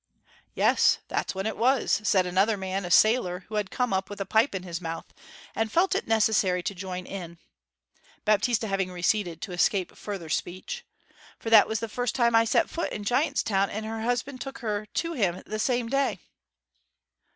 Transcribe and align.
'Yes 0.55 0.97
that's 1.09 1.35
when 1.35 1.45
it 1.45 1.55
was,' 1.55 2.01
said 2.03 2.25
another 2.25 2.57
man, 2.57 2.85
a 2.85 2.89
sailor, 2.89 3.41
who 3.49 3.53
had 3.57 3.69
come 3.69 3.93
up 3.93 4.09
with 4.09 4.19
a 4.19 4.25
pipe 4.25 4.55
in 4.55 4.63
his 4.63 4.81
mouth, 4.81 5.05
and 5.53 5.71
felt 5.71 5.93
it 5.93 6.07
necessary 6.07 6.63
to 6.63 6.73
join 6.73 7.05
in 7.05 7.37
(Baptista 8.25 8.67
having 8.67 8.91
receded 8.91 9.43
to 9.43 9.51
escape 9.51 9.95
further 9.95 10.27
speech). 10.29 10.83
'For 11.37 11.51
that 11.51 11.67
was 11.67 11.81
the 11.81 11.87
first 11.87 12.15
time 12.15 12.33
I 12.33 12.45
set 12.45 12.67
foot 12.67 12.91
in 12.91 13.03
Giant's 13.03 13.43
Town; 13.43 13.69
and 13.69 13.85
her 13.85 14.01
husband 14.01 14.41
took 14.41 14.57
her 14.57 14.87
to 14.87 15.13
him 15.13 15.43
the 15.45 15.59
same 15.59 15.87
day.' 15.87 16.17